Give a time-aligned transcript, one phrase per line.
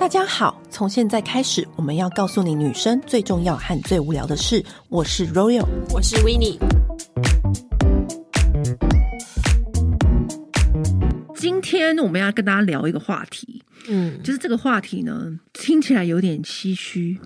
[0.00, 4.64] 大家好，从现在开始，我们要告诉你女生最重要和最无聊的事。
[4.88, 6.58] 我是 Royal，我是 Winnie。
[11.34, 17.20] 今天我们要跟大家聊一个话题，嗯，就是这个话题呢，听起来有点唏嘘，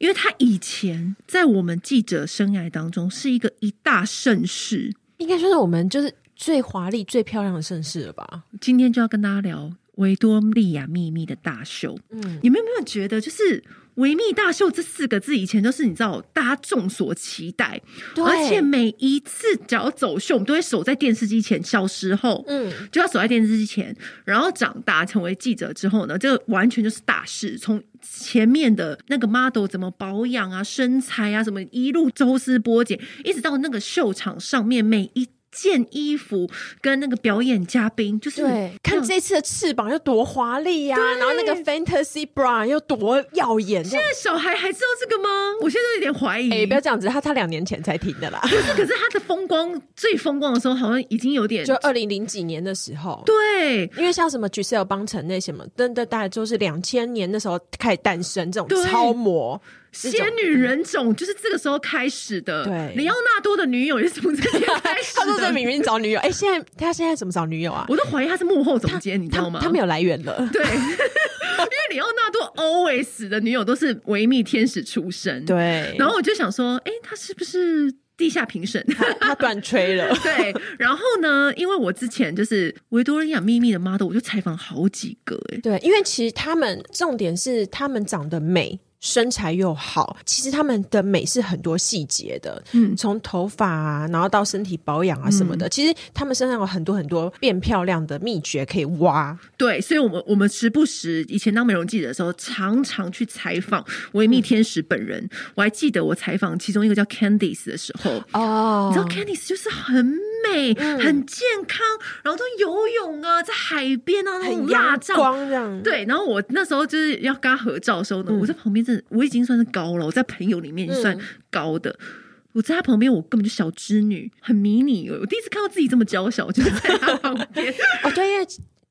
[0.00, 8.42] 因为他以前在我们记者生涯当中是一个一大盛事，应该说是我们就是最华丽、最漂亮的盛事了吧？
[8.60, 9.70] 今天就要跟大家聊。
[9.98, 13.62] 维多利亚秘密的大秀，嗯，你们有没有觉得，就是
[13.94, 17.80] 维密大秀这四个字，以前都是你知道大家众所期待，
[18.14, 21.60] 对，而且每一次只要走秀，我们都会守在电视机前。
[21.62, 23.94] 小时候，嗯，就要守在电视机前，
[24.24, 27.58] 然后长大成为记者之后呢，这个完全就是大事。
[27.58, 35.28] 从前面的那个 model 怎么保养啊、身材啊，什么一路抽丝剥茧，一直到那个秀场上面每一。
[35.60, 36.48] 件衣服
[36.80, 43.84] 跟那个表演嘉宾，就是对，看这次的翅膀有多华丽呀，然后那个 fantasy bra 又多耀眼。
[43.84, 45.28] 现在小孩还知道这个吗？
[45.60, 46.50] 我现在有点怀疑。
[46.50, 48.40] 哎、欸，不要这样子，他他两年前才停的啦。
[48.42, 53.22] 可是，可是他的风光最风光的时候，好像已经有点，就二零零几年的时候。
[53.26, 59.60] 对，因为像什么 Gisele 邦辰那什么，真的大概就是两千年的时候开始诞生这种超模。
[59.98, 62.64] 仙女人种就是这个时候开始的。
[62.64, 65.20] 对，里奥纳多的女友也是从这边开始的。
[65.20, 67.84] 他说在明明找女友，哎、欸，现在他现在怎么找女友啊？
[67.88, 69.58] 我都怀疑他是幕后总监，你知道吗？
[69.62, 70.36] 他没有来源了。
[70.52, 75.44] 对， 因为里奥纳多 always 的女友都是维密天使出身。
[75.44, 78.84] 对，然后我就想说，哎、欸，他是不是地下评审？
[79.20, 80.14] 他断吹了。
[80.22, 85.56] 对，然后呢，因为我之前就是维多利亚秘密的 model，我就采访好几个、欸。
[85.56, 88.78] 哎，对，因为其实他们重点是他们长得美。
[89.00, 99.38] 身材又好，其实他们的美是很多细节的，嗯，从头发啊，然后到身体保养啊什么的，嗯，其实他们身上有很多很多变漂亮的秘诀可以挖。
[99.56, 105.20] 对，所以我们我们时不时以前当美容记者的时候，常常去采访维密天使本人。
[105.22, 110.27] 嗯，我还记得我采访其中一个叫 Candice 的时候，哦，你知道 Candice 就是很。
[110.50, 111.86] 美、嗯、很健康，
[112.22, 115.82] 然后都游泳啊，在海边啊，那种阳光这样。
[115.82, 121.16] 对，然后我那时候就是要跟他合照的时候呢，嗯、我在旁边是，我已经算是高了，我在朋友里面算
[121.50, 121.90] 高的。
[121.90, 122.06] 嗯、
[122.52, 125.08] 我在他旁边，我根本就小织女，很迷你。
[125.10, 127.72] 我第一次看到自己这么娇小，就是在他旁边。
[128.02, 128.46] 哦，对，因为。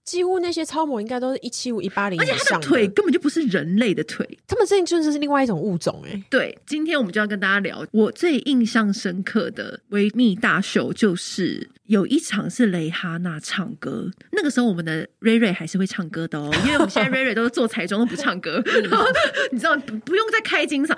[0.07, 6.23] 几乎那些超模应该都是一七五一八零，而且他的腿根本就不是人类的腿，他们这真的是另外一种物种哎、欸。
[6.29, 18.63] 对，今天我们就要跟大家聊我最印象深刻的维密大秀，就是有一场是蕾哈娜唱歌，那个时候我们的瑞瑞还是会唱歌的哦，因为我们现在瑞瑞都是做彩妆都不唱歌，
[19.51, 19.75] 你知道
[20.05, 20.97] 不用再开金嗓。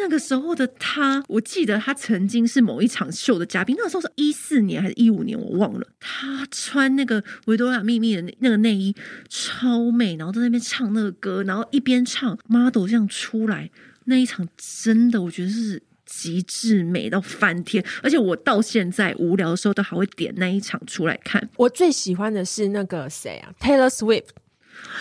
[0.00, 3.76] 那个时候的他，我记得他曾经是某一场秀的嘉宾。
[3.78, 5.86] 那个时候是一四年还是一五年，我忘了。
[6.00, 8.94] 他穿那个维多利亚秘密的那个内衣，
[9.28, 13.70] 超美，然后在那边唱那个歌，然后一边唱 model 这样出来。
[14.06, 17.84] 那一场真的，我觉得是极致美到翻天。
[18.02, 21.48] 而且我到现在无聊的时候，都还会点那一场出来看。
[21.56, 24.30] 我最喜欢的是那个谁啊，Taylor Swift。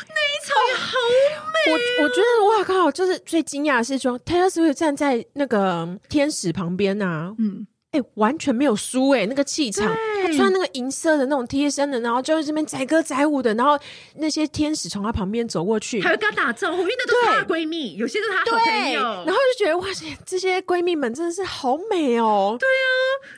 [0.08, 1.72] 那一场也好美。
[1.72, 13.78] 哦，我我觉得哇靠，就是最惊讶的是说，Taylor Swift 站在那个天使旁边啊，嗯，哎、欸，完全没有输哎、欸，那个气场，他穿那个银色的那种贴身的，然后就在这边载歌载舞的，然后
[14.16, 22.56] 那些天使从他旁边走过去，还会跟他打招呼，因为那都是她闺蜜，有些是她好朋友，然后就觉得哇塞，这些闺蜜们真的是好美哦。
[22.60, 22.88] 对啊，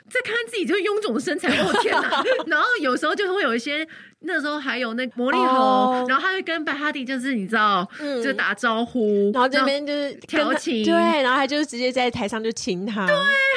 [0.09, 2.23] 再看看自己就臃肿的身材，我天哪！
[2.47, 3.87] 然后有时候就会有一些。
[4.21, 6.09] 那时候还有那魔力红，oh.
[6.09, 13.15] 然后他会跟白哈迪，就是你知道，嗯、就打招呼，然后这边就是调情，对，然后他就是直接在台上就亲他，对，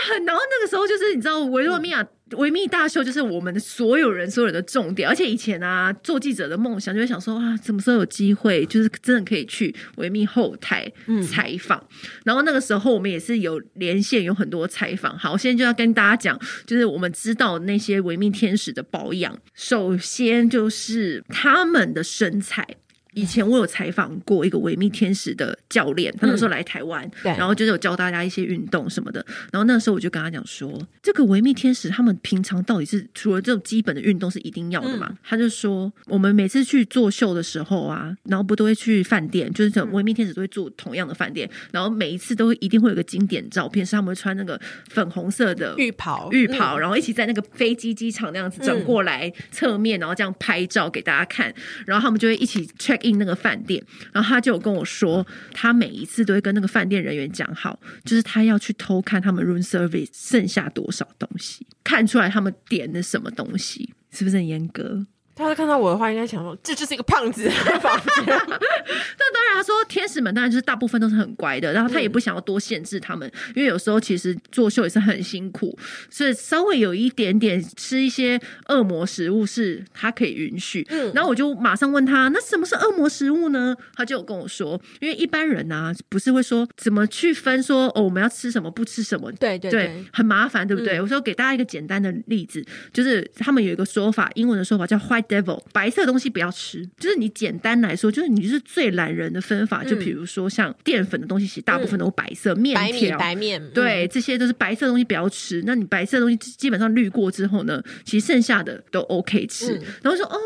[0.09, 2.07] 很，然后那个时候就是你知道维多米亚。
[2.31, 10.91] 嗯维密大秀就是我们的所有人所有人的重点，而且以前啊，做记者的梦想就会想说啊，什么时候有机会，就是真的可以去维密后台
[11.29, 11.79] 采访。
[11.79, 15.17] 嗯、然后那个时候我们也是有连线，有很多采访。
[15.19, 22.67] 好，我现在就要跟大家讲，就是我们知道那些维密天使的保养，首先就是他们的身材。
[23.15, 29.25] 以前我有采访过一个维密天使的教练，他那时候来台湾，嗯、然后就是有教大家一些运动什么的。
[29.53, 35.07] 然后那时候我就跟他讲说，这个维密天使他们平常到底是除了这种基本的运动是一定要的嘛？
[35.11, 51.55] 嗯、他就说，我们每次去做秀的时候啊，然后不都会去饭店，就是维密天使都会住同样的饭店，然后每一次都一定会有个经典照片，是他们会穿那个粉红色的浴袍，浴袍，然后一起在那个飞机机场那样子转过来侧面，然后这样拍照给大家看，
[51.87, 53.04] 然后他们就会一起 check。
[53.05, 65.07] 印那个饭店，然后他就跟我说，他每一次都会跟那个饭店人员讲好，就是他要去偷看他们 room service 剩下多少东西，看出来他们点的什么东西，是不是很严格？
[65.37, 67.51] 他会看到我的话，应该想说 这就是一个胖子 的
[67.81, 68.25] 房间。
[68.27, 75.77] 那当然，他说天使们当然就是大部分都是很乖的，然后他也不想要多限制他们，嗯、因为有时候其实作秀也是很辛苦，
[76.11, 80.87] 所以稍微有一点点吃一些恶魔食物是他可以允许。
[80.91, 83.77] 嗯，然后我就马上问他，那什么是恶魔食物呢？
[83.95, 90.99] 他就有跟我说，因为一般人啊不是会说怎么去分说哦，我们要吃什么不吃什么，对对对，对，很麻烦，对不对？
[90.99, 96.85] 嗯、我说给大家一个简单的例子，就是他们有一个说法，英文的说法叫 white devil，白色的东西不要吃。
[96.99, 99.83] 就是你简单来说，就是你就是最懒人的分法。
[99.83, 105.63] 嗯、就比如说像淀粉的东西，其实大部分都是白色，面、嗯、条、白面，对，这些都是白色的东西不要吃。
[105.67, 109.75] 那你白色的东西基本上滤过之后呢，其实剩下的都 OK 吃。
[109.79, 110.39] 嗯、然后说哦，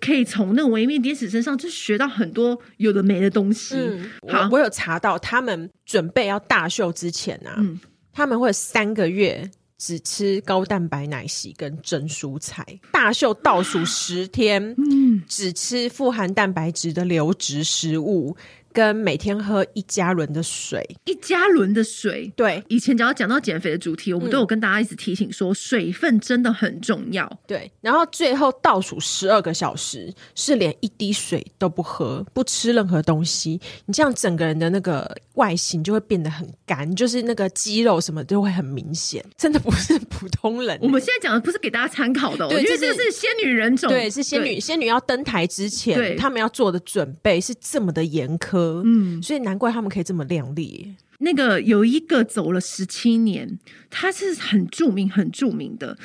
[0.00, 3.76] 可以从那个维密天使身上就学到很多有的没的东西。
[3.76, 7.80] 嗯、好，我有查到他们准备要大秀之前啊，嗯、
[8.12, 9.50] 他们会三个月。
[9.80, 12.62] 只吃高蛋白奶昔跟蒸蔬菜，
[12.92, 18.36] 大秀倒数十天，嗯，只吃富含蛋白质的流质食物。
[18.72, 22.62] 跟每天喝一加仑的水，一加仑的水，对。
[22.68, 27.30] 以前只要讲到减肥的主题，我们都有跟大家一直提醒说，水分真的很重要。
[27.46, 40.78] 对，然后最后倒数十二个小时是连一滴水都不喝，不吃任何东西，你这样整个人的那个外形就会变得很干，就是那个肌肉什么都会很明显， 真的不是普通人。
[40.80, 48.59] 我们现在讲的不是给大家参考的，我觉得这是仙女人种，对，是仙女，仙女要登台之前，对，他们要做的准备是这么的严苛。
[48.84, 50.94] 嗯，所以难怪他们可以这么靓丽。
[51.18, 53.58] 那个有一个走了十七年，
[53.90, 55.96] 他是很著名、很著名的，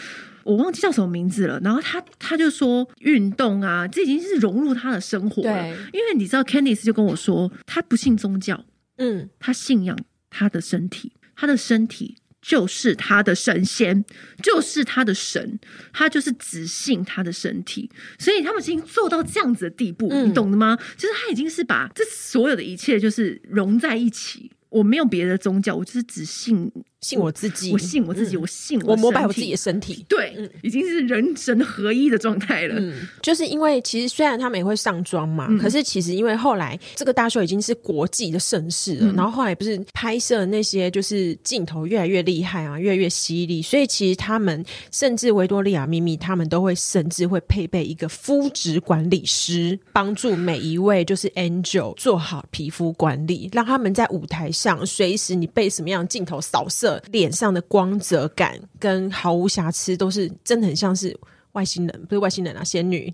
[0.44, 1.60] 我忘记叫什么名字了。
[1.62, 5.68] 然后他他就说运动啊，这已经是融入他的生活了。
[5.94, 8.66] 因为你知道，Candice 就跟我说，他不信宗教，
[8.98, 9.98] 嗯，他信仰
[10.30, 12.18] 他的身体，他的身体。
[12.46, 14.06] 就是他的神仙，
[14.44, 15.60] 就是他的神，
[15.92, 17.90] 他就是只信他的身体，
[18.20, 20.78] 所以他们已经做到这样子的地步，嗯、你懂的吗？
[20.96, 24.52] 就是他已经是把这所有的一切就是融在一起。
[24.70, 26.72] 我没有别的宗教，我就是只信。
[27.06, 30.04] 信我自己，我信我自己，我信我，我膜拜我自己的身体。
[30.10, 32.74] 对，已经是人神合一的状态了。
[32.80, 56.95] 嗯，就是因为其实虽然他们也会上妆嘛，可是其实因为后来这个大秀已经是国际的盛事了，然后后来不是拍摄那些就是镜头越来越厉害啊，越来越犀利，所以其实他们甚至维多利亚秘密他们都会甚至会配备一个肤质管理师，帮助每一位就是 Angel 做好皮肤管理，让他们在舞台上随时你被什么样的镜头扫射。
[57.12, 61.18] 脸上的光泽感跟毫无瑕疵，都是真的很像是
[61.54, 63.14] 外星人，不是外星人啊，仙女。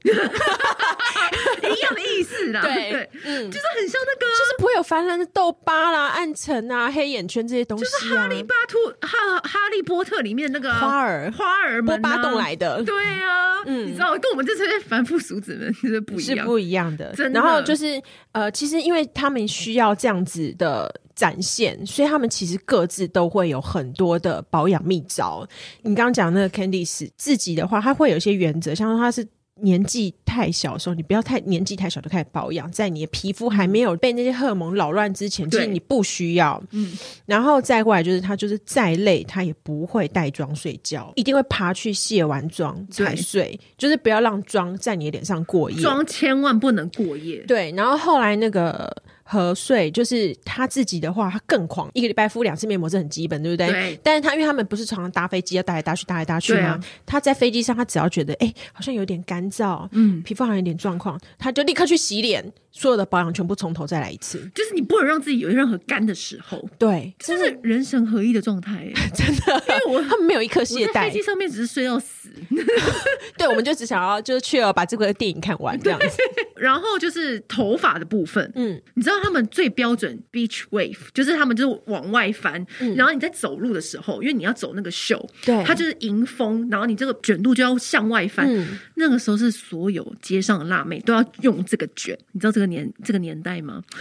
[2.18, 7.88] 意思啦，对，对嗯，就是很像那个，就是不会有烦人的痘疤啦、暗沉啊、黑眼圈这些东西、啊。
[7.88, 17.13] 就是哈利巴图哈哈利波特里面那个花儿花儿波巴洞来的，对啊，嗯，你知道，跟我们这些凡夫俗子是不一样，是不一样的。
[17.16, 17.40] 真的。
[17.40, 25.48] 然后就是呃，其实因为他们需要这样子的展现，所以他们其实各自都会有很多的保养秘招。
[25.81, 29.28] 你刚刚讲那个 Candice 自己的话，他会有一些原则，像说他是。
[29.62, 36.62] 年纪太小的时候，你不要太年纪太小就开始保养，在你的皮肤还没有被那些荷尔蒙扰乱之前，其实你不需要。
[36.72, 36.92] 嗯，
[37.25, 47.38] 然后再过来就是他就是再累，他也不会带妆睡觉，一定会爬去卸完妆才睡，就是不要让妆在你的脸上过夜，妆千万不能过夜。
[47.48, 48.91] 对，然后后来那个。
[49.32, 53.68] 和睡就是他自己的话，他更狂，一个礼拜敷两次面膜是很基本，对不对？
[53.72, 54.00] 对。
[54.04, 56.72] 但是他因为他们不是常常搭飞机要搭来搭去，搭来搭去吗？
[56.72, 62.52] 啊、他在飞机上，他只要觉得哎、欸，好像有点干燥，嗯，皮肤好像有点状况，他就立刻去洗脸。
[62.72, 66.68] 所有的保养全部从头再来一次，就是你不能让自己有任何干的时候。
[66.80, 69.63] 对，这是人神合一的状态， 真的。
[69.68, 72.30] 因为我他们没有一颗懈怠，飞机上面只是睡到死。
[73.38, 76.08] 对，我们就只想要就是去了把这个电影看完这样子。
[76.56, 88.46] 然后就是头发的部分，嗯，你知道他们最标准 beach wave，就是他们就是往外翻，嗯、然后你在走路的时候，因为你要走那个秀，对，它就是迎风，然后你这个卷度就要向外翻。
[88.48, 92.61] 嗯、那个时候是所有街上的辣妹都要用这个卷，你知道这个。
[92.65, 93.82] 年这个年代吗？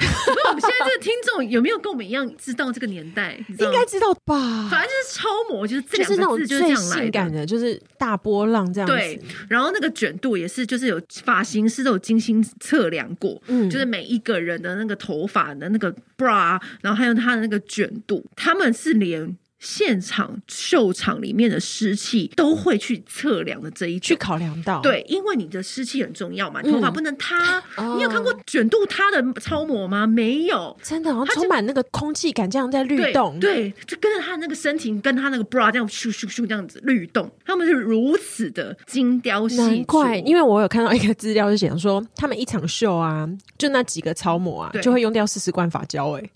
[0.49, 3.38] 我们现在这个听众有没有跟我们一样知道这个年代？
[3.49, 4.69] 应该知道吧？
[4.69, 8.95] 反正就是超模，就是这两个字就是这样来的，性感的，就是大波浪这样子。
[8.95, 24.81] 对，然后那个卷度也是，就是有发型师都有精心测量过，嗯，就是每一个人的那个头发的那个 bra，然后还有他的那个卷度，他们是连现场秀场里面的湿气都会去测量的这一去考量到。
[24.81, 27.62] 对，因为你的湿气很重要嘛，头发不能塌。
[27.76, 30.07] 嗯、你有看过卷度塌的超模吗？
[30.07, 33.38] 没有，真的，充满那个空气感，这样在律动。
[33.38, 39.69] 对，就跟着他那个身体，跟他那个 bra 这样咻咻咻这样子律动，他们是如此的精雕细琢。
[39.69, 46.12] 难怪，因为我有看到一个资料，是写说他们一场秀啊，就那几个超模啊，就会用掉四十罐发胶。
[46.12, 46.31] 哎，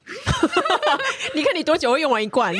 [1.34, 2.54] 你看你多久会用完一罐？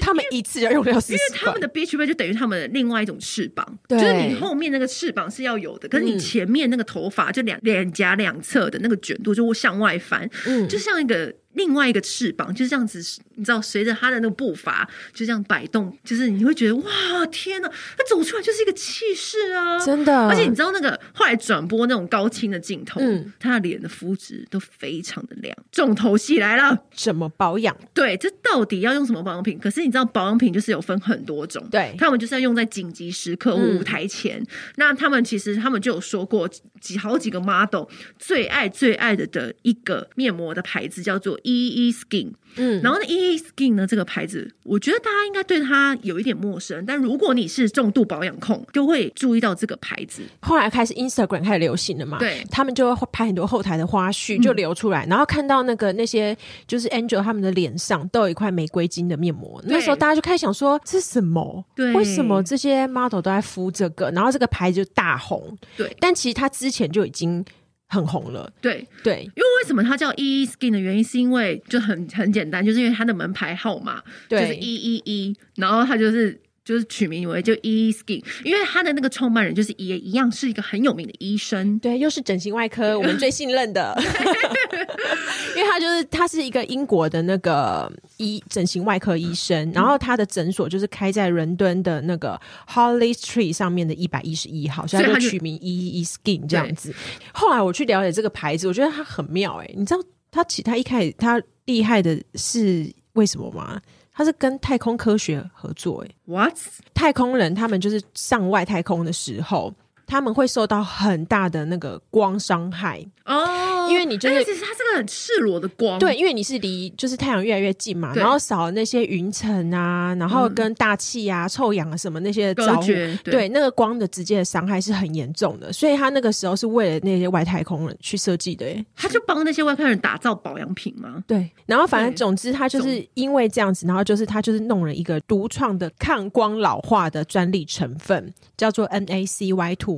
[0.00, 3.98] 他们一次要用掉四十，因为他们的 beach bag 就等于他们的另外一种翅膀，对。
[3.98, 11.34] 就是你后面那个翅膀是要有的，可是你前面那个头发就两脸颊两侧的那个卷度就会向外翻，嗯，就像一个。
[11.56, 13.02] 另外一个翅膀就是这样子，
[13.34, 20.28] 你知道，随着他的那个步伐就这样摆动，就是你会觉得哇，天呐，他走出来就是一个气势啊，真的。
[20.28, 25.56] 而且你知道那个后来转播那种高清的镜头，嗯，他的脸的肤质都非常的亮。
[25.72, 27.76] 重头戏来了，怎么保养？
[27.92, 29.58] 对，这到底要用什么保养品？
[29.58, 34.38] 可是你知道保养品就是有分很多种，对，他们就是要用在紧急时刻或舞台前。
[34.40, 34.46] 嗯、
[34.76, 36.46] 那他们其实他们就有说过
[36.80, 37.84] 几好几个 model
[38.18, 50.22] 最爱最爱的的一个面膜的牌子叫做 EE Skin，嗯，然后呢，EE Skin 呢这个牌子，我觉得大家应该对它有一点陌生，但如果你是重度保养控，就会注意到这个牌子。
[50.40, 56.36] 后来开始 Instagram 开始流行了嘛，对，他们就会拍很多后台的花絮，就流出来，嗯、然后看到那个那些
[56.66, 61.64] 就是 Angel 他们的脸上都有一块玫瑰金的面膜，那时候大家就开始想说这是什么？
[61.76, 64.10] 对，为什么这些 model 都在敷这个？
[64.10, 67.44] 然后这个牌子就大红，对，但其实它之前就已经。
[67.88, 68.86] 很红了，对。
[69.02, 83.96] 对，因为为什么它叫 EE Skin 的原因，是因为就很很简单，就是因为它的门牌号码就是一一一然后它就是就是取名为就 EE Skin，因为他的那个创办人就是也一样是一个很有名的医生，对，又是整形外科 我们最信任的。
[85.56, 96.92] 因为他就是他是一个英国的那个医整形外科医生，然后他的诊所就是开在伦敦的那个 Harley Street 上面的一百一十一号，所以他就取名 EE Skin 这样子。
[97.32, 100.00] 后来我去了解这个牌子，我觉得它很妙哎、欸，你知道
[100.32, 103.80] 他其他一开始他厉害的是为什么吗？
[104.16, 106.56] 他是跟太空科学合作哎、欸、，What？
[106.94, 109.72] 太空人他们就是上外太空的时候。
[110.06, 113.04] 他们会受到很大的那个光伤害。
[113.24, 131.24] 哦，因为你就是其实它是个很赤裸的光，对，因为你是离就是太阳越来越近嘛，然后少了那些云层啊，然后跟大气啊、嗯、臭氧啊什么那些的照对，对，那个光的直接的伤害是很严重的，所以他那个时候是为了那些外太空人去设计的，他就帮那些外太空人打造保养品吗？
[131.26, 139.95] 对，然后反正总之他就是因为这样子，然后就是他就是弄了一个独创的抗光老化的专利成分，叫做 NaCy two。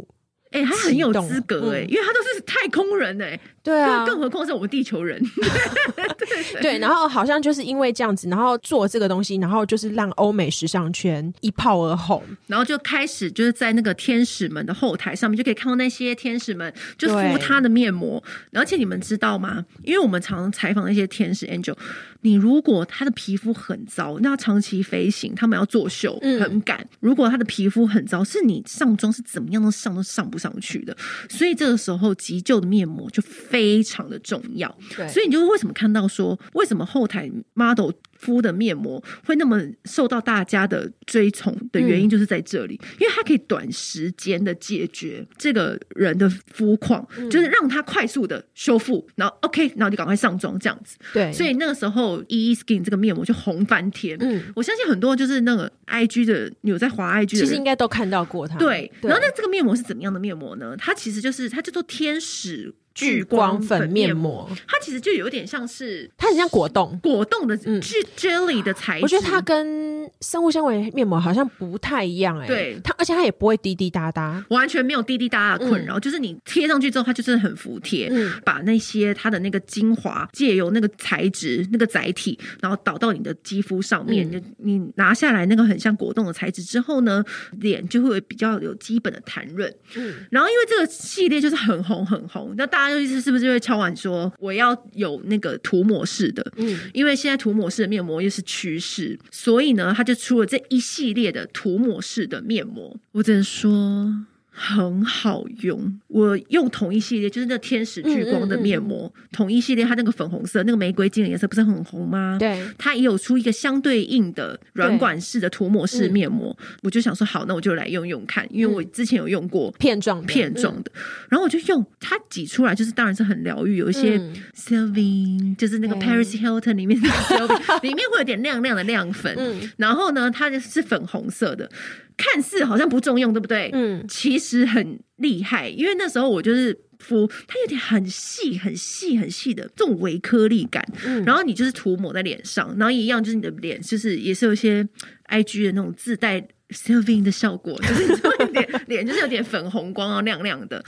[0.50, 5.20] 哎、欸，他很有资格哎、欸，嗯、因为他都是太空人哎、欸，对啊，更何况是我们地球人。
[6.18, 19.64] 对，对，然后好像就是因为这样子，然后做这个东西，然后就是让欧美时尚圈一炮而红，然后就开始就是在那个天使们的后台上面就可以看到那些天使们就敷他的面膜，而且你们知道吗？
[19.82, 21.76] 因为我们常常采访那些天使 Angel。
[22.22, 26.78] 你如果他的皮肤很糟，那要长期飞行，他们要作秀，很赶。
[26.80, 30.96] 嗯、如果他的皮肤很糟，是你上妆是怎么样都上都上不上去的。
[31.28, 34.74] 所以这个时候急救的面膜就非常的重要。
[34.96, 50.96] 对，所以你就为什么看到说，为什么后台 model 敷的面膜会那么受到大家的追崇的原因，就是在这里，嗯、因为它可以短时间的解决这个人的肤况，嗯、就是让他快速的修复，然后 OK，然后就赶快上妆这样子。
[51.14, 52.18] 对，所以那个时候。
[52.28, 58.58] EE Skin 这个面膜就红翻天，嗯，我相信很多就是那个 IG 的有在滑 IG 的，其实应该都看到过它。
[58.58, 60.74] 对，对，然后那这个面膜是怎么样的面膜呢？
[60.76, 62.74] 它其实就是它叫做天使。
[62.98, 69.04] 聚光粉面膜，它其实就有点像是，它很像果冻，果冻的 jelly 的材质。
[69.04, 72.46] 我觉得它跟生物纤维面膜好像不太一样哎。
[72.48, 76.00] 对，它而且它也不会滴滴答答，完全没有滴滴答答的困扰。
[76.00, 84.28] 就是你贴上去之后，它就真的很服帖，嗯把那些它的那个精华借由那个材质、那个载体，然后导到你的肌肤上面。
[84.28, 87.24] 就你拿下来那个很像果冻的材质之后呢，
[87.60, 89.72] 脸就会比较有基本的弹润。
[89.94, 92.87] 嗯，然后因为这个系列就是很红很红，那大家。
[93.20, 96.44] 是不是就会敲碗说我要有那个涂抹式的？
[96.56, 102.98] 嗯，因为现在涂抹式的面膜又是趋势，所以呢，他就出了这一系列的涂抹式的面膜。
[103.12, 104.12] 我只能说
[104.60, 106.00] 很好用。
[106.08, 112.36] 我用同一系列，就是那天使聚光的面膜，嗯嗯嗯、统一系列它那个粉红色，那个玫瑰金的颜色不是很红吗？
[112.40, 120.90] 对，它也有出一个相对应的软管式的涂抹式面膜，嗯、我就想说好，那我就来用用看，因为我之前有用过片状片状的，
[121.28, 124.18] 然后我就用它挤出来，就是当然是很疗愈，有一些
[124.56, 131.70] Sylvie 就是那个 Paris Hilton 里面的 Sylvie 里面会有点亮亮的亮粉，嗯、然后呢，它就是粉红色的。
[132.18, 133.70] 看似好像不重用，对不对？
[133.72, 140.84] 嗯，其实很厉害，因为那时候我就是敷，它有点很细、很细、很细的这种微颗粒感。
[141.06, 144.86] 嗯，然后你就是涂抹在脸上，然后一样就是你的脸，就是也是有一些
[145.30, 150.82] IG 的那种自带 Sylvie 的效果，就是有点 脸就是有点粉红光啊，亮亮的。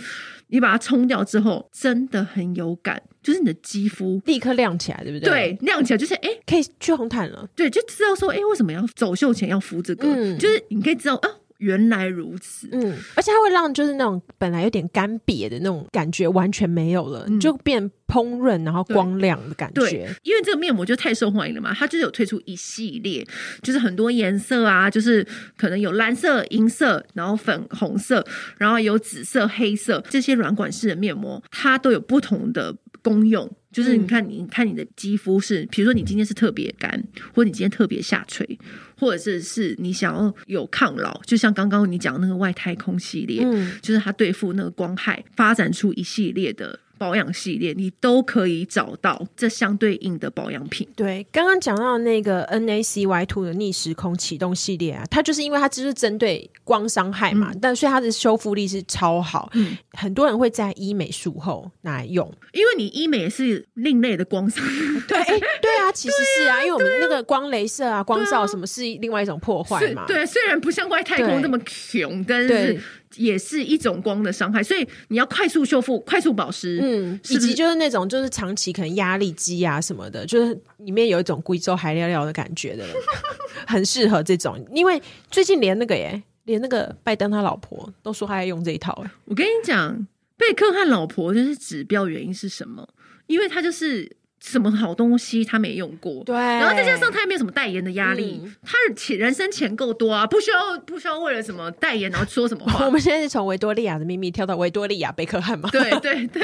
[0.48, 3.00] 你把它冲掉之后，真的很有感。
[3.22, 5.28] 就是你的肌肤立刻亮起来，对不对？
[5.28, 7.48] 对，亮起来就是哎、欸，可以去红毯了。
[7.54, 10.08] 对，就知道说哎、欸，为什么要走秀前要敷这个？
[10.08, 11.28] 嗯，就是你可以知道啊。
[11.60, 19.80] 原来如此，嗯，而且它会让就是那种本来有点干瘪的那种感觉完全没有了，嗯、就变蓬润然后光亮的感觉。
[19.80, 23.26] 对，因为这个面膜就太受欢迎了嘛，它就是有推出一系列，
[23.62, 25.26] 就是很多颜色啊，就是
[25.56, 28.24] 可能有蓝色、银色，然后粉红色，
[28.58, 33.50] 然后有紫色、黑色这些软管式的面膜，它都有不同的功用。
[33.72, 36.90] 就是你看，你看你的肌肤是，比如说你今天是特别干，
[37.34, 38.58] 或者你今天特别下垂，
[38.98, 46.78] 或者是是你想要有抗老，就像刚刚你讲那个外太空系列，嗯，就是它对付那个光害，发展出一系列的。
[47.00, 50.86] 保养系列，你都可以找到这相对应的保养品。
[50.94, 59.50] 对，刚刚讲到那个 NACY Two 的逆时空启动系列啊，它就是因为它只是针对光伤害嘛，嗯、但所以它的修复力是超好。
[59.54, 64.62] 嗯，很多人会在医美术后拿来用，因为你医美是另类的光伤。
[65.08, 65.24] 对，
[65.62, 70.04] 对啊，其实是啊，啊因为我们那个光镭射啊、光照什么是另外一种破坏嘛。
[70.06, 72.78] 对，虽然不像外太空那么穷，但是。
[73.16, 82.86] 也是一种光的伤害，所以你要快速修复、快速保湿，嗯，以及就是那种就是长期可能压力积啊什么的，就是里面有一种贵州海料料的感觉的，
[83.66, 84.64] 很适合这种。
[84.72, 88.92] 因为最近连那个耶，连那个拜登他老婆都说他在用这一套。
[89.04, 92.88] 哎，我跟你讲，贝克汉老婆就是指标原因是什么？
[93.26, 94.19] 因为他就是。
[94.40, 102.86] 什么好东西他没用过，对，然后再加上他也没有什么代言的压力，嗯、他的钱人生钱够多啊，不需要不需要为了什么代言然后说什么话。
[102.86, 105.68] 我们现在是从维多利亚的秘密跳到维多利亚贝克汉嘛？
[105.70, 106.42] 对对对，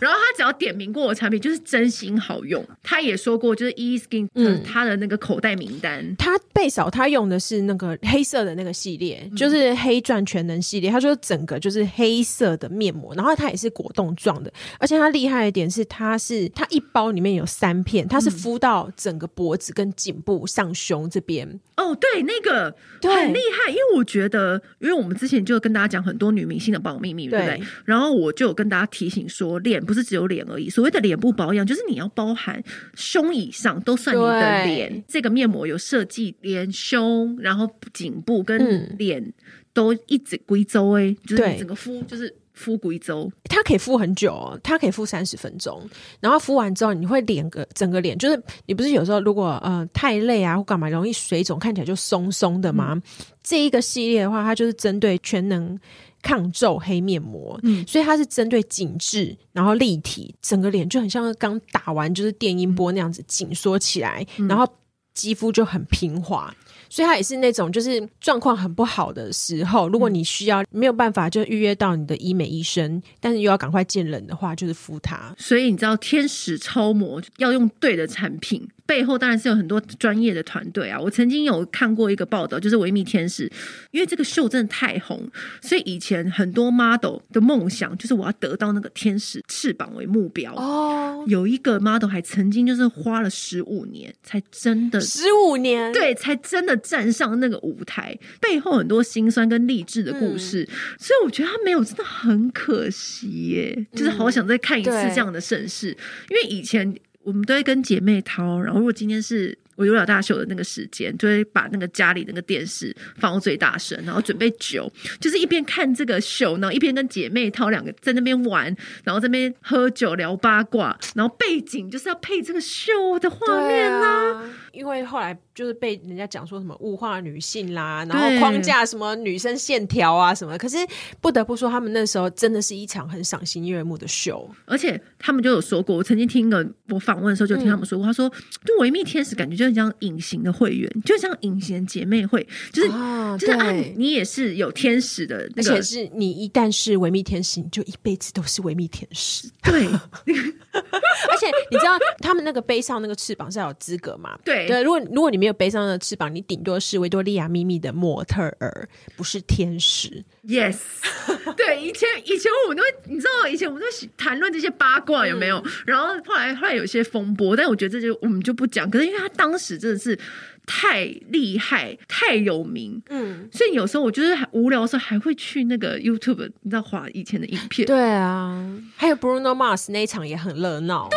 [0.00, 4.62] 然后他只要点名过的产品就是真心好用，他也说过就是 E Skin 嗯。
[4.62, 17.31] 他的那个口袋名单，他贝嫂他用的是那个黑色的那个系列，嗯、就是黑钻全能系列，他说整个就是黑色的面膜，然后它也是果冻状的，而且它厉害一点是它是它一包里面。
[17.34, 21.48] 有三片，它是敷到整个脖子跟颈部、上胸这边。
[21.76, 27.60] 嗯、哦，对，那个很厉害，因为我觉得，因为我们之前就跟大家讲很多女明星的保养秘密，对不对？
[27.84, 32.62] 然后我就有跟大家提醒说，脸不是只有脸而已，所谓的脸部保养，就是你要包含
[32.94, 35.04] 胸以上都算你的脸。
[35.08, 39.32] 这个面膜有设计连胸，然后颈部跟脸
[39.72, 42.34] 都一直归周哎，就是你整个敷就是。
[42.54, 45.88] 敷骨一周，它可以敷很久哦，它可以敷三十分钟。
[46.20, 52.92] 然后敷完之后，你会脸个整个脸，就是你不是有时候如果呃太累啊或干嘛，容易水肿，看起来就松松的吗？
[52.94, 53.02] 嗯、
[53.42, 55.78] 这一个系列的话，它就是针对全能
[56.22, 64.66] 抗皱黑面膜，嗯，所以它是针对紧致，然后立体，整个脸就很像刚打完就是电音波那样子紧缩起来，嗯、然后
[65.14, 66.54] 肌肤就很平滑。
[66.92, 75.34] 所以它也是那种，就是状况很不好的时候，如果你需要没有办法就预约到你的医美医生，但是又要赶快见人的话，就是敷它。
[75.38, 78.68] 所以你知道，天使超模要用对的产品。
[78.92, 81.00] 背后当然是有很多专业的团队啊！
[81.00, 83.50] 我曾经有看过一个报道，就是维密天使，
[83.90, 85.26] 因为这个秀真的太红，
[85.62, 91.24] 所以以前很多 model 的梦想就是我要得到那个天使翅膀为目标哦。
[91.26, 98.14] 有一个 model 还曾经就是花了十五年才真的十五年，对，才真的站上那个舞台。
[98.42, 105.96] 背后很多辛酸跟励志的故事，嗯、所以我觉得他没有真的很可惜耶，就是好想再看一次这样的盛世，嗯、
[106.28, 106.94] 因为以前。
[107.22, 130.56] 我们都会跟姐妹淘，然后如果今天是我有老大秀的那个时间，就会把那个家里那个电视放到最大声，然后准备酒，就是一边看这个秀，然后一边跟姐妹淘两个在那边玩，然后这边喝酒聊八卦，然后背景就是要配这个秀的画面呐、因为后来就是被人家讲说什么物化女性啦，然后框架什么女生线条啊什么。
[130.58, 130.76] 可是
[131.20, 134.48] 不得不说，他们那时候真的是一场很赏心悦目的秀。
[134.64, 138.28] 而且他们就有说过，我曾经听个我访问的时候就听他们说过，嗯、他说
[138.64, 149.50] 就维密天使感觉就很像隐形的会员，就像隐形姐妹会，就是、哦、就是、啊、你也是有天使的、那个，而且是你一旦是维密天使，你就一辈子都是维密天使。
[149.62, 154.38] 对， 而且你知道他们那个背上那个翅膀是要有资格吗？
[154.44, 160.24] 对对，如果如果你没有背上的翅膀，你顶多是维多利亚秘密的模特儿，不是天使。
[160.46, 160.78] Yes，
[161.56, 165.58] 对，以前以前我们都你知道，以前我们都谈论这些八卦有没有？
[165.58, 168.90] 嗯、然后后来后来有些风波，但我觉得这就我们就不讲。
[168.90, 170.18] 可是因为他当时真的是
[170.66, 177.86] 太厉害、太有名，嗯，所以有时候我就是无聊的时候还会去那个 YouTube，你知道划以前的影片。
[177.86, 181.08] 对啊，还有 Bruno Mars 那一场也很热闹，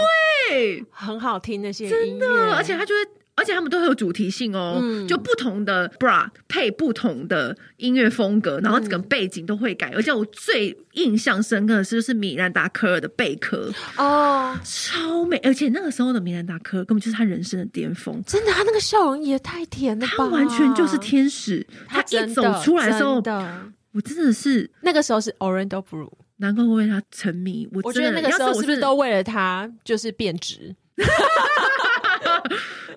[0.49, 3.01] 对，很好听那些真的，而且他就会。
[3.45, 9.91] 而且他们都很有主题性哦，嗯、就不同的 bra 配不同的音乐风格，然后整个背景都会改。
[9.91, 15.37] 嗯、而且我最印象深刻的是，就是米兰达科尔的贝壳哦，超美！
[15.43, 21.63] 而且那个时候的米兰达科尔根本就是他人生的巅峰，真的，他那个笑容也太甜了吧，他完全就是天使。
[21.87, 23.21] 他一走出来的时候，
[23.91, 27.69] 我真的是那个时候是 Orlando Bloom，难怪我为他沉迷。
[27.71, 30.75] 我，我觉得那个时候是不是都为了他就是变直？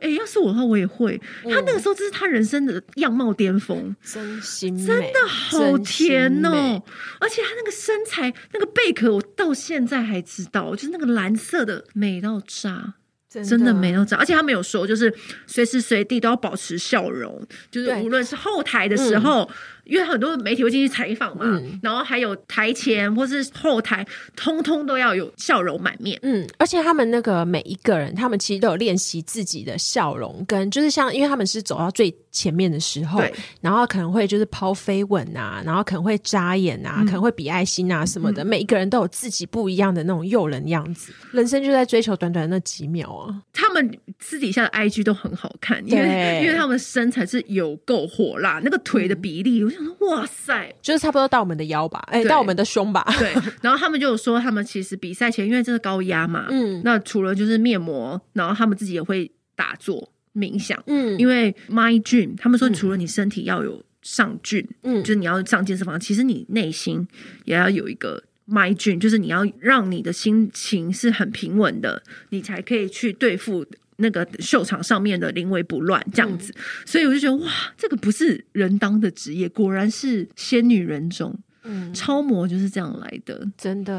[0.01, 1.21] 哎、欸，要是我的话，我也会。
[1.45, 6.83] 嗯、他那个时候，这是他人生的样貌巅峰，真心，真的好甜哦！
[7.21, 12.95] 而且他那个身材，那个贝壳，我到现在还知道，就是那个蓝色的，美到炸。
[13.31, 15.15] 真的没有找，而且他没有说，就是
[15.47, 19.55] 随时随地都要保持笑容，就是无论是后台的时候，嗯、
[19.89, 26.19] 因为很多媒体会进去采访嘛，嗯、然后还有台前或是后台，通通都要有笑容满面。
[26.23, 33.23] 嗯，而且他们那个每一个人，他们其实都有练习自己的笑容，跟就是像，因为他们是走到最前面的时候，
[33.61, 41.13] 然后可能会就是抛飞吻啊，然后可能会眨眼啊，嗯、可能会比爱心啊什么的，嗯、每一个人都有自己不一样的那种诱人样子。
[41.33, 43.43] 人生就在追求短短的那几秒啊。
[43.53, 53.05] 他们私底下的 IG 都很好看，因为因为他们身材是有够火辣，那个腿的比例，我想说哇塞，就是差不多到我们的腰吧，哎对，到我们的胸吧。
[53.19, 67.07] 对，然后他们就有说，他们其实比赛前，因为这是高压嘛，嗯，那除了就是面膜，然后他们自己也会打坐冥想，嗯，因为 My dream，他们说除了你身体要有上菌，嗯，就是你要上健身房，其实你内心
[67.45, 68.25] 也要有一个。
[68.51, 73.67] My dream，就是你要让你的心情是很平稳的，你才可以去对付
[73.99, 76.53] 那个秀场上面的临危不乱这样子。
[76.57, 81.39] 嗯、所以我就觉得哇，这个不是人当的职业，果然是仙女人种。
[81.65, 83.93] 嗯，超模就是这样来的，真的。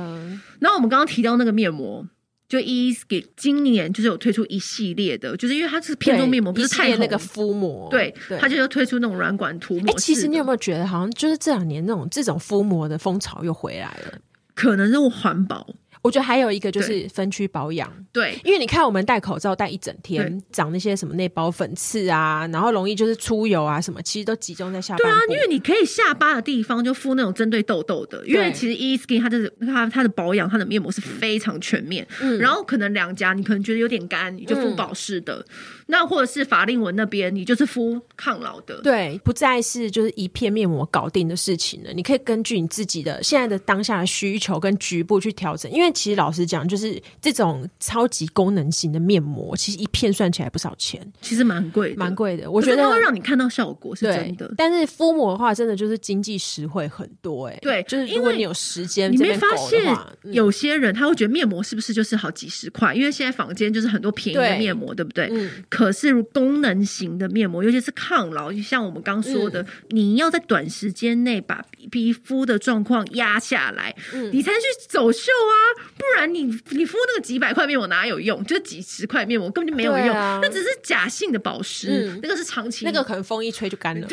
[0.59, 2.03] 然后我们刚刚提到那个面膜，
[2.47, 9.81] 就 e-skin 今年就是有推出一系列的，就是因为它是偏重面膜，不是太那个敷膜，对，它就要推出那种软管涂抹。
[9.81, 14.17] 哎、欸，其实你有没有觉得，好像就是这两年那种这种敷膜的风潮又回来了？
[14.55, 15.67] 可能是环保。
[16.01, 24.97] 我觉得还有一个就是分区保养，对，因为你看我们戴口罩戴一整天，对长那些什么内包粉刺啊，然后容易就是出油啊什么，其实都集中在下巴。
[24.97, 32.07] 对啊，因为你可以下巴的地方就敷那种针对痘痘的，因为其实 e-skin 它就是它它的保养，它的面膜是非常全面。
[32.21, 35.45] 嗯，然后可能两颊你可能觉得有点干，你就敷保湿的。
[35.49, 35.55] 嗯、
[35.87, 38.79] 那或者是法令纹那边，你就是敷抗老的。
[38.81, 45.69] 对，不再是就是一片面膜搞定的事情了，你可以根据你自己的现在的当下的需求跟局部去调整。
[45.69, 46.69] 因为其实老实讲。
[46.69, 52.51] 就是这种超级功能型的面膜，其实一片算起来不少钱，其实蛮贵，蛮贵的。
[52.51, 57.59] 我觉得它会让你看到效果是真的，但是敷膜的话，真的就是经济实惠很多哎、欸。
[57.61, 59.97] 对，就是如果你有时间，你没发现
[60.31, 62.93] 有些人他会觉得面膜是不是就是好几十块？
[62.93, 65.29] 因为现在坊间就是很多便宜的面膜，对，对不对？
[65.31, 65.49] 嗯。
[65.69, 75.55] 可是功能型的面膜，尤其是抗老，就像我们刚说的，嗯、你要在短时间内把皮肤的状况压下来，嗯、你才能去走秀啊，
[75.97, 76.49] 不然你。
[76.71, 78.43] 你敷那个几百块面膜哪有用？
[78.45, 84.07] 就是几十块面膜根本就没有用，啊、那只是假性的保湿，嗯、那个是长期，那个可能风一吹就干了。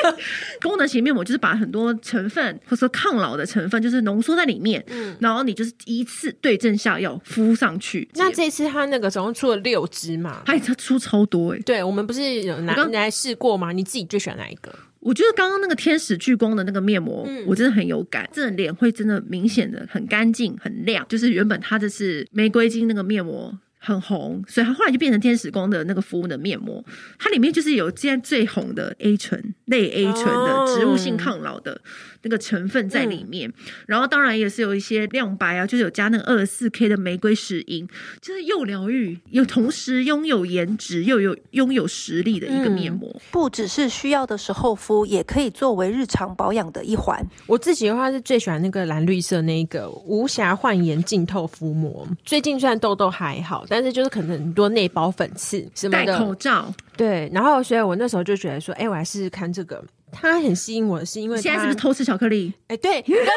[0.62, 8.08] 功能型面膜就是把很多成分或者说抗老的成分，就是浓缩在里面，嗯、然后你就是一次对症下药敷上去。
[8.14, 10.42] 那这次他那个总共出了六支嘛？
[10.46, 11.62] 哎，他出超多哎、欸！
[11.64, 13.72] 对，我们不是有拿刚来试过吗？
[13.72, 14.74] 你自己最喜欢哪一个？
[15.04, 21.06] 我觉得刚刚那个天使聚光的那个面膜，嗯、我真的很有感，真的脸会真的明显的很干净、很亮。
[21.08, 23.56] 就是原本它这是玫瑰金那个面膜。
[23.86, 26.82] 很红，所以它后来就变成天使光的那个敷的面膜。
[27.18, 31.78] 它里面就是有现在最红的 A 醇类 A 醇的植物性抗老的
[32.24, 33.48] 那个成分在里面。
[33.48, 33.54] 嗯、
[33.86, 37.88] 然后当然也是有一些亮白啊，就是有加那个二十四 K 的玫瑰石英，
[38.20, 43.08] 就是又疗愈又同时拥有颜值又有拥有实力的一个面膜。
[43.14, 47.24] 嗯、不只是需要的时候敷，也可以作为日常保养的一环。
[47.46, 52.06] 我自己的话是最喜欢那个蓝绿色那个无瑕焕颜净透敷膜。
[52.24, 56.12] 最近虽然痘痘还好，但是就是可能很多内包粉刺什么的。
[56.12, 57.30] 戴口罩，对。
[57.32, 59.84] 然后，所以我那时候就觉得说，哎，我来试试看这个。
[60.14, 62.52] 它很吸引我的是因为现在是不是偷吃巧克力？
[62.68, 63.32] 哎，对，不要这样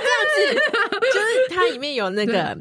[0.54, 0.62] 子，
[1.13, 2.58] 就是它里面有那个。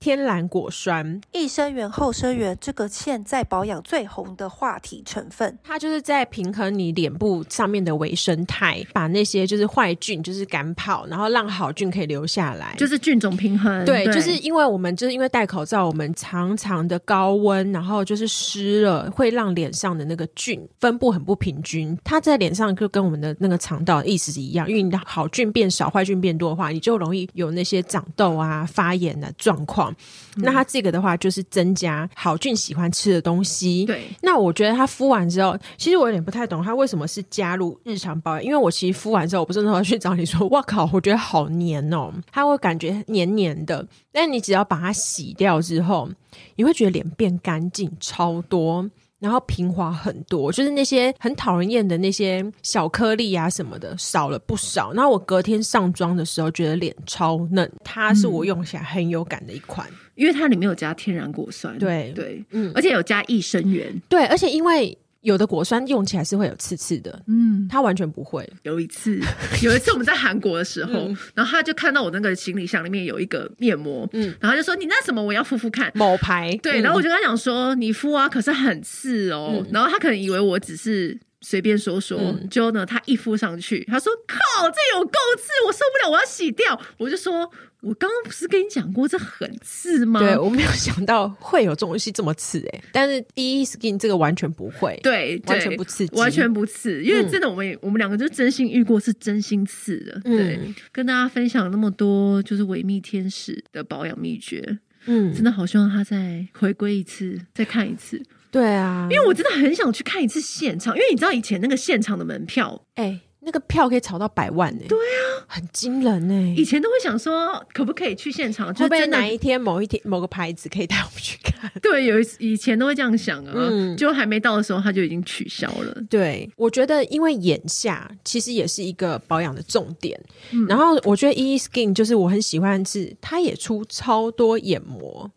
[0.00, 13.84] 天然果酸、益生元、后生元，这个现在保养最红的话题成分，它就是在平衡你脸部上面的微生态，把那些就是坏菌就是赶跑，然后让好菌可以留下来，就是菌种平衡。
[13.84, 21.98] 对，对就是因为我们就是因为戴口罩，我们常常的高温，然后就是湿了，会让脸上的那个菌分布很不平均。
[22.04, 29.87] 它在脸上就跟我们的那个肠道的意思是一样，因为你的好菌变少，坏菌变多的话，你就容易有那些长痘啊、发炎的状况。
[30.36, 33.84] 那它这个的话，就是增加好菌喜欢吃的东西。
[33.84, 38.44] 对，那我觉得它敷完之后，其实我有点不太懂它为什么是加入日常保养。
[38.44, 43.86] 因为我其实敷完之后，我不是那时候去找你说，哇靠，我觉得好黏哦， 它会感觉黏黏的。
[44.12, 46.08] 但你只要把它洗掉之后，
[46.56, 48.88] 你会觉得脸变干净超多。
[49.20, 54.92] 然后平滑很多，就是那些很讨人厌的那些小颗粒啊什么的少了不少。
[54.92, 64.96] 然后我隔天上妆的时候觉得脸超嫩，它是我用起来很有感的一款，因为它里面有加天然果酸，对对，嗯，而且有加益生元，对，而且因为。
[65.20, 68.48] 有的果酸用起来是会有刺刺的，嗯，它完全不会。
[68.62, 69.20] 有一次，
[69.62, 75.22] 有一次我们在韩国的时候，嗯、然后他就看到我那个行李箱里面有一个面膜，嗯，然后他就说：“你那什么？
[75.22, 79.54] 我要敷敷看。”某牌，对，然后我就跟他讲说：“你敷啊，可是很刺哦。
[79.54, 81.18] 嗯”然后他可能以为我只是。
[81.40, 87.48] 随便说说，嗯、就呢，他一敷上去，他说：“靠，这有够刺，我受不了，我要洗掉。”我就说
[87.80, 100.20] ：“我刚刚不是跟你讲过这很刺吗？”对，我没有想到会有这种东西这么刺哎、欸，但是 EE Skin 这个完全不会，对，完全不刺激，完全不刺，因为真的，我们、嗯、我们两个就真心遇过，是真心刺的。
[100.24, 108.20] 对，嗯、跟大家分享那么多，就是维密天使的保养秘诀，嗯，真的好希望他再回归一次，再看一次。
[108.50, 114.88] 对啊，因为我真的很想去看一次现场，因为你知道以前那个现场的门票，哎、欸，那个票可以炒到百万呢、欸。
[114.88, 116.54] 对啊，很惊人呢、欸。
[116.54, 118.66] 以前都会想说，可不可以去现场？
[118.74, 121.72] 会不会哪一天、某一天、某个牌子可以带我们去看？
[121.80, 125.96] 对，有以前都会这样想啊，嗯，就还没到的时候，他就已经取消了。
[126.10, 135.30] 对，我觉得因为眼下其实也是一个保养的重点，嗯、然后我觉得 EE Skin 就是我很喜欢的是，它也出超多眼膜。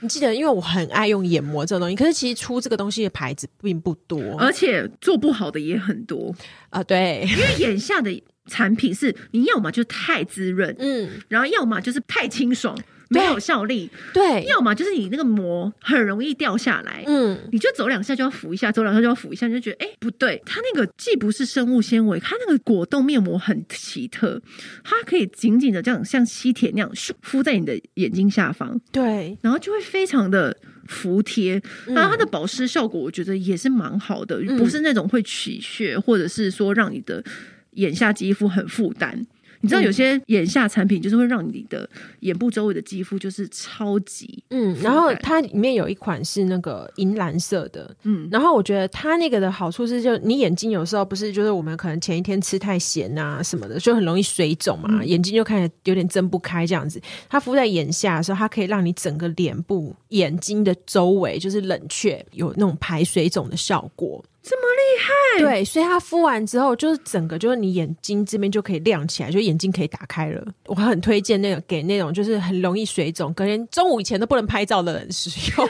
[0.00, 6.34] 你记得，因为我很爱用眼膜这种东西，可是其实出这个东西的牌子并不多，而且做不好的也很多
[6.70, 6.82] 啊。
[6.82, 12.78] 对，因为眼下的产品是你要么就太滋润，嗯，然后要么就是太清爽。
[13.08, 24.40] 没有效力，对，要么就是你那个膜很容易掉下来，嗯，你就走两下就要扶一下，走两下就要扶一下，你就觉得哎不对，它那个既不是生物纤维，它那个果冻面膜很奇特，
[24.84, 26.90] 它可以紧紧的这样像吸铁那样
[27.22, 37.24] 敷在你的眼睛下方，对，然后就会非常的服帖，然后它的保湿效果我觉得也是蛮好的，嗯、不是那种会取屑或者是说让你的
[37.72, 39.26] 眼下肌肤很负担。
[39.60, 41.88] 你知道有些眼下产品就是会让你的
[42.20, 57.00] 眼部周围的肌肤就是超级嗯，然后它里面有一款是那个银蓝色的，嗯，然后我觉得它那个的好处是，就你眼睛有时候不是就是我们可能前一天吃太咸啊什么的，就很容易水肿嘛，嗯、眼睛就看起来有点睁不开这样子。
[57.28, 64.24] 它敷在眼下的时候，它可以让你整个脸部眼睛的周围就是冷却，有那种排水肿的效果。
[64.42, 70.42] 这么厉害，对，所以它敷完之后，就是整个就是你眼睛这边就可以亮起来，就眼睛可以打开了。
[70.66, 75.68] 我很推荐那个给那种就是很容易水肿，可能中午以前都不能拍照的人使用。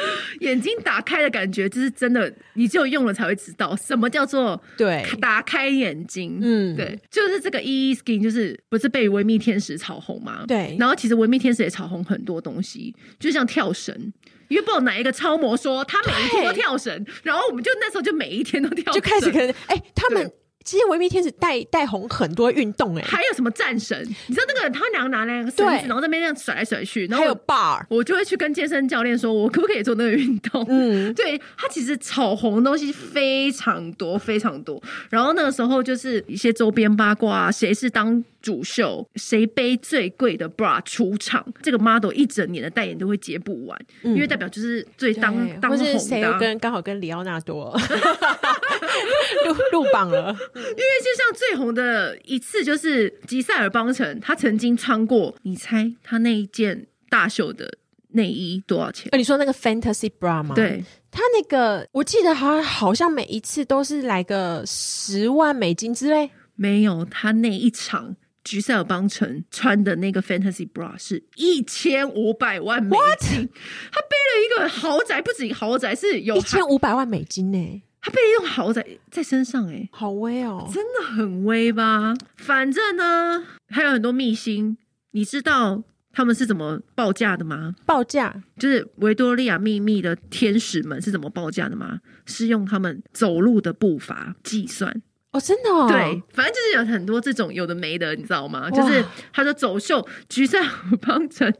[0.40, 6.38] 眼睛打开的感觉，就是真的，你只有用了才会知道什么叫做对打开眼睛。
[6.42, 10.44] 嗯，对，就是这个 EE Skin，就是不是被维密天使炒红吗？
[10.46, 14.12] 对，然后其实维密天使也炒红很多东西，就像跳绳。
[14.48, 23.98] 因为不知道哪一个超模说他每一天都跳绳，然后我们就那时候就每一天都跳绳，就开始可能哎、欸，他们对其实维密天使带带红很多运动哎、欸，还有什么战神？
[24.26, 30.64] 你知道那个他两个拿那个绳子，然后在那边这样甩来甩去，然后还有 bar，我就会去跟健身教练说，我可不可以做那个运动？
[30.68, 38.24] 嗯， 对，他其实炒红的东西非常多非常多，然后那个时候就是一些周边八卦，谁是当。
[38.42, 46.38] 主秀，谁背最贵的 bra 出场，这个 model 一整年的代言都会接不完，嗯、因为代表就是最当当红的。
[46.38, 47.74] 跟刚好跟李奥纳多
[49.46, 50.36] 入入榜了？
[50.54, 57.78] 因为就像最红的一次就是吉塞尔邦辰，他曾经穿过，你猜他那一件大秀的
[58.08, 59.08] 内衣多少钱？
[59.12, 60.54] 呃，你说那个 Fantasy Bra 吗？
[60.54, 60.84] 对。
[61.14, 66.30] 他那个，我记得好像好像每一次都是来个十万美金之类。
[66.54, 73.48] 没有，他那一场吉赛尔邦辰穿的那个 Fantasy Bra 是一千五百万美金。
[73.90, 77.82] 他背了一个豪宅，不止豪宅，是有一千五百万美金呢。
[78.00, 82.14] 他背了一栋豪宅在身上，哎，好威哦，真的很威吧？
[82.36, 84.76] 反正呢，还有很多秘辛，
[85.12, 85.84] 你知道。
[86.14, 87.74] 他们是怎么报价的吗？
[87.86, 92.00] 报价就是维多利亚秘密的天使们是怎么报价的吗？
[92.26, 95.00] 是用他们走路的步伐计算
[95.32, 95.88] 哦，真的哦。
[95.88, 98.70] 对，反正就是有很多这种有的没的，你知道吗？
[98.70, 101.52] 就是他的走秀，橘赛尔邦辰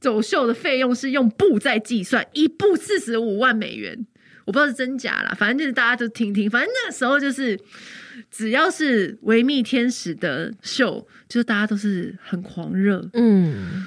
[0.00, 4.06] 走秀的费用是用步在计算，一步四十五万美元，
[4.46, 7.58] 我不知道是真假啦，反正就是大家就听听，反正那个时候就是。
[8.30, 13.08] 只要是维密天使的秀，就是大家都是很狂热。
[13.14, 13.86] 嗯，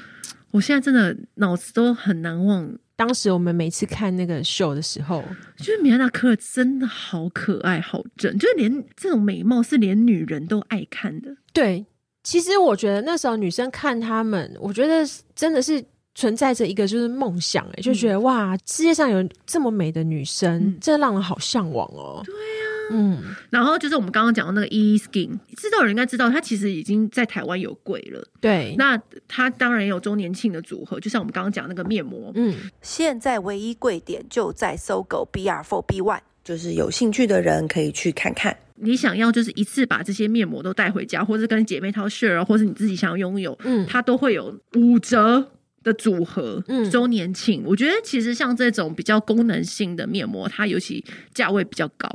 [0.50, 5.24] 我现在真的脑子都很难忘，当时我们每次看那个秀的时候，
[5.58, 11.36] 就是米安娜科尔真的好可爱、好正，就是连这种美貌是连女人都爱看的。
[11.52, 11.86] 对，
[12.24, 15.06] 其实我觉得那时候女生看他们，我觉得
[15.36, 22.22] 真的是存在着一个就是梦想，哎，就觉得、嗯、哇，世界上有这么美的女生，嗯、真的让人好向往哦。
[22.24, 22.65] 对呀。
[22.92, 28.28] 嗯，然后就是我们刚刚讲的那个 E Skin，知道的人应该知道，它其实已经在台湾有柜了。
[28.40, 32.32] 对，那它当然也有周年庆的组合，就像我们刚刚讲那个面膜。
[32.36, 38.56] 嗯，现在唯一柜点就在搜狗 BR4B1，就是有兴趣的人可以去看看。
[38.76, 45.52] 你想要就是一次把这些面膜都带回家，或者跟姐妹淘 share，或者你自己想要拥有，嗯，它都会有五折。
[45.86, 52.10] 的组合，嗯，周年庆，我觉得其实像这种比较功能性的面膜，它尤其价位比较高，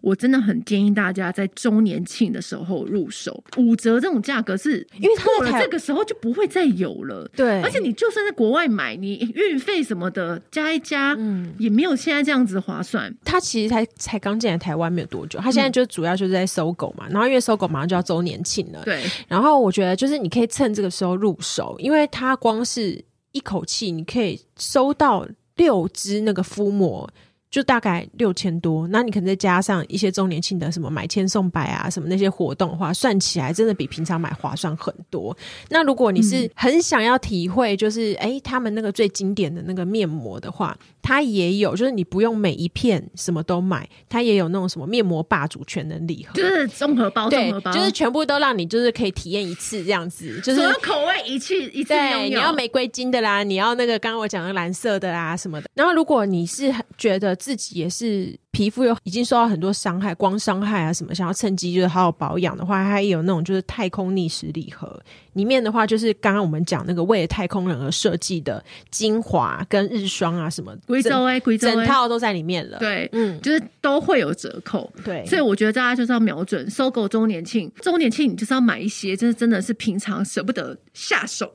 [0.00, 3.44] 我真的很建议大家在周年庆的时候入手。
[3.56, 7.62] 五折这种价格是因为过了这个时候就不会再有了，对。
[7.62, 13.14] 而且你就算在国外买，你运费什么的加一加，嗯，也没有现在这样子划算。
[13.24, 19.04] 它其实才才刚进来台湾没有多久，它现在就主要就是在搜狗嘛，然后因为搜狗马上就要周年庆了，对。
[19.28, 23.04] 然后我觉得就是你可以趁这个时候入手，因为它光是。
[23.32, 27.10] 一口气你可以收到六支那个敷膜。
[27.52, 35.36] 就大概六千多，那你可能再加上一些周年庆的什么买千送百啊，什么那些活动的话，算起来真的比平常买划算很多。
[35.68, 52.28] 那如果你是很想要体会，就是哎、嗯欸，他们那个最经典的那个面膜的话，它也有，就是你不用每一片什么都买，它也有那种什么面膜霸主全能礼盒，就是综合包，综合包，就是全部都让你就是可以体验一次这样子，就是所有口味一次一次拥有。
[52.28, 55.68] 你要玫瑰金的啦，你要那个刚刚我讲的蓝色的啦什么的。
[55.74, 64.96] 然后如果你是觉得自己也是皮肤有已经受到很多伤害，光伤害啊什么，想要趁机就是好好保养的话，它也有那种就是太空逆时礼盒，
[65.32, 72.78] 里面的话就是刚刚我们讲那个为了太空人而设计的精华跟日霜啊什么，贵州哎，贵州整套都在里面了。
[72.78, 74.88] 对，嗯，就是都会有折扣。
[75.04, 81.52] 对，所以我觉得大家就是要瞄准搜狗周年庆，周年庆你就是要买一些，就是真的是平常舍不得下手。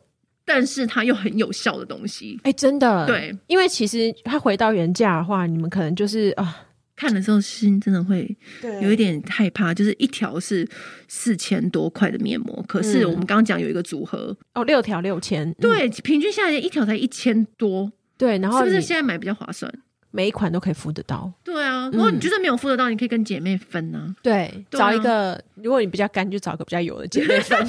[0.50, 8.34] 但是它又很有效的东西，哎、欸，真的，对，因为其实它回到原价的话，你们可能就是啊，看的时候心真的会
[8.82, 10.66] 有一点害怕，就是一条是
[11.10, 19.70] 四千多块的面膜，可是我们刚刚讲有一个组合、嗯、哦，六条六千，对，平均下来一条才一千多，对，然后是不是现在买比较划算？
[20.12, 27.60] 每一款都可以敷得到，对啊，如果你觉得没有敷得到，你可以跟姐妹分啊，对，找一个，如果你比较干，就找一个比较油的姐妹分。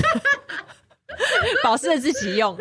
[1.65, 2.57] 保湿的自己用，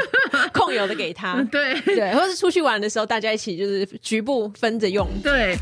[0.52, 1.42] 控油的给他。
[1.50, 5.06] 对对，或是出去玩的时候，大家一起就是局部分着用。
[5.22, 5.54] 对，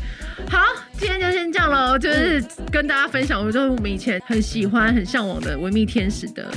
[0.49, 0.63] 好，
[0.97, 6.49] 今天就先这样喽，就是跟大家分享，我就是我们以前很喜欢、很向往的维密天使的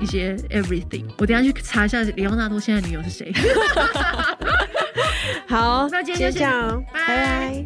[0.00, 1.06] 一些 everything。
[1.18, 3.32] 我等下去查一下李奥纳多现在女友是谁。
[5.48, 7.64] 好，那今天就这样，拜拜。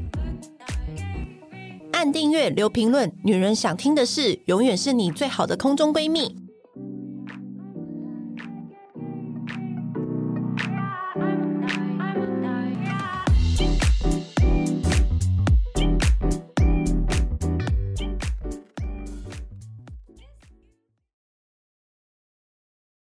[1.92, 6.43] 按订阅，留评论，女人想听的事，永远是你最好的空中闺蜜。